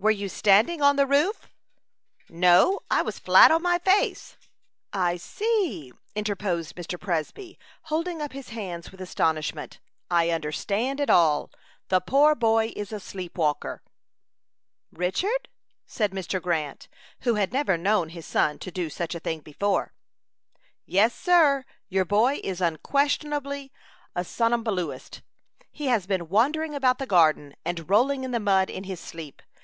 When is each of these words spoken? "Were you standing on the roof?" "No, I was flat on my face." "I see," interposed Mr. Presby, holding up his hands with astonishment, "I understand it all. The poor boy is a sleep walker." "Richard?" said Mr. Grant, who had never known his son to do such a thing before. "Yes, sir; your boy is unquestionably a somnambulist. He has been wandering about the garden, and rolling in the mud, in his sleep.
"Were 0.00 0.10
you 0.10 0.28
standing 0.30 0.80
on 0.82 0.96
the 0.96 1.06
roof?" 1.06 1.48
"No, 2.28 2.80
I 2.90 3.02
was 3.02 3.20
flat 3.20 3.52
on 3.52 3.62
my 3.62 3.78
face." 3.78 4.36
"I 4.94 5.16
see," 5.18 5.92
interposed 6.16 6.74
Mr. 6.74 6.98
Presby, 6.98 7.56
holding 7.82 8.20
up 8.20 8.32
his 8.32 8.48
hands 8.48 8.90
with 8.90 9.00
astonishment, 9.00 9.78
"I 10.10 10.30
understand 10.30 10.98
it 11.00 11.10
all. 11.10 11.50
The 11.88 12.00
poor 12.00 12.34
boy 12.34 12.72
is 12.74 12.90
a 12.92 12.98
sleep 12.98 13.36
walker." 13.38 13.82
"Richard?" 14.90 15.48
said 15.86 16.10
Mr. 16.12 16.42
Grant, 16.42 16.88
who 17.20 17.34
had 17.34 17.52
never 17.52 17.76
known 17.76 18.08
his 18.08 18.26
son 18.26 18.58
to 18.60 18.72
do 18.72 18.88
such 18.90 19.14
a 19.14 19.20
thing 19.20 19.40
before. 19.40 19.92
"Yes, 20.86 21.14
sir; 21.14 21.64
your 21.90 22.06
boy 22.06 22.40
is 22.42 22.60
unquestionably 22.62 23.70
a 24.16 24.24
somnambulist. 24.24 25.20
He 25.70 25.86
has 25.86 26.06
been 26.08 26.28
wandering 26.28 26.74
about 26.74 26.98
the 26.98 27.06
garden, 27.06 27.54
and 27.66 27.88
rolling 27.88 28.24
in 28.24 28.30
the 28.32 28.40
mud, 28.40 28.70
in 28.70 28.84
his 28.84 28.98
sleep. 28.98 29.42